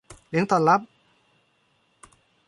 [0.29, 0.81] เลี้ยงต้อนรับ